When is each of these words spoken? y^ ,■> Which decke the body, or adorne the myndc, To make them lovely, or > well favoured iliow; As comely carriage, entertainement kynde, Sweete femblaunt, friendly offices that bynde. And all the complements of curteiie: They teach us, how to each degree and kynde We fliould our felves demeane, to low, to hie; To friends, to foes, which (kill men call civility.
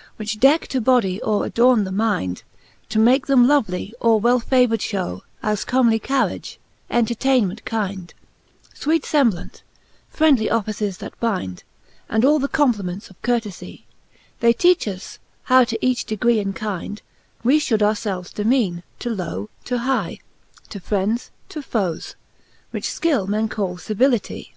y^ 0.00 0.02
,■> 0.00 0.02
Which 0.16 0.40
decke 0.40 0.66
the 0.68 0.80
body, 0.80 1.20
or 1.20 1.44
adorne 1.44 1.84
the 1.84 1.90
myndc, 1.90 2.42
To 2.88 2.98
make 2.98 3.26
them 3.26 3.46
lovely, 3.46 3.92
or 4.00 4.18
> 4.18 4.18
well 4.18 4.40
favoured 4.40 4.80
iliow; 4.80 5.20
As 5.42 5.62
comely 5.66 5.98
carriage, 5.98 6.58
entertainement 6.88 7.66
kynde, 7.66 8.14
Sweete 8.74 9.04
femblaunt, 9.04 9.60
friendly 10.08 10.50
offices 10.50 10.96
that 11.04 11.20
bynde. 11.20 11.64
And 12.08 12.24
all 12.24 12.38
the 12.38 12.48
complements 12.48 13.10
of 13.10 13.20
curteiie: 13.20 13.84
They 14.38 14.54
teach 14.54 14.88
us, 14.88 15.18
how 15.42 15.64
to 15.64 15.78
each 15.84 16.06
degree 16.06 16.38
and 16.40 16.56
kynde 16.56 17.02
We 17.44 17.60
fliould 17.60 17.82
our 17.82 17.92
felves 17.92 18.32
demeane, 18.32 18.82
to 19.00 19.10
low, 19.10 19.50
to 19.64 19.80
hie; 19.80 20.20
To 20.70 20.80
friends, 20.80 21.30
to 21.50 21.60
foes, 21.60 22.16
which 22.70 22.98
(kill 23.02 23.26
men 23.26 23.50
call 23.50 23.76
civility. 23.76 24.54